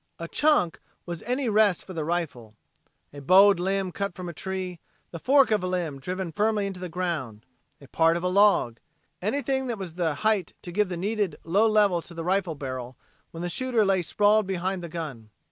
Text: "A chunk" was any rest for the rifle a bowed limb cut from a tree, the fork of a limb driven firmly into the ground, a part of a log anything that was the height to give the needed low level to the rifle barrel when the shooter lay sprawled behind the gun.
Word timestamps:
"A 0.17 0.27
chunk" 0.27 0.79
was 1.05 1.21
any 1.27 1.47
rest 1.47 1.85
for 1.85 1.93
the 1.93 2.03
rifle 2.03 2.55
a 3.13 3.19
bowed 3.21 3.59
limb 3.59 3.91
cut 3.91 4.15
from 4.15 4.27
a 4.27 4.33
tree, 4.33 4.79
the 5.11 5.19
fork 5.19 5.51
of 5.51 5.63
a 5.63 5.67
limb 5.67 5.99
driven 5.99 6.31
firmly 6.31 6.65
into 6.65 6.79
the 6.79 6.89
ground, 6.89 7.45
a 7.79 7.87
part 7.87 8.17
of 8.17 8.23
a 8.23 8.27
log 8.27 8.79
anything 9.21 9.67
that 9.67 9.77
was 9.77 9.93
the 9.93 10.15
height 10.25 10.53
to 10.63 10.71
give 10.71 10.89
the 10.89 10.97
needed 10.97 11.35
low 11.43 11.67
level 11.67 12.01
to 12.01 12.15
the 12.15 12.23
rifle 12.23 12.55
barrel 12.55 12.97
when 13.29 13.43
the 13.43 13.47
shooter 13.47 13.85
lay 13.85 14.01
sprawled 14.01 14.47
behind 14.47 14.81
the 14.81 14.89
gun. 14.89 15.29